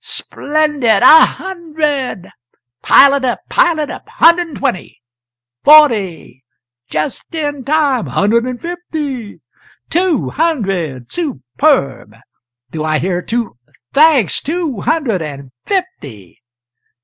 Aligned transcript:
splendid! 0.03 1.03
a 1.03 1.25
hundred! 1.27 2.27
pile 2.81 3.13
it 3.13 3.23
up, 3.23 3.39
pile 3.49 3.77
it 3.77 3.91
up! 3.91 4.09
hundred 4.09 4.47
and 4.47 4.57
twenty 4.57 4.99
forty! 5.63 6.43
just 6.89 7.35
in 7.35 7.63
time! 7.63 8.07
hundred 8.07 8.43
and 8.47 8.59
fifty! 8.59 9.39
Two 9.91 10.31
hundred! 10.31 11.11
superb! 11.11 12.15
Do 12.71 12.83
I 12.83 12.97
hear 12.97 13.21
two 13.21 13.59
h 13.69 13.75
thanks! 13.93 14.41
two 14.41 14.79
hundred 14.81 15.21
and 15.21 15.51
fifty! 15.67 16.39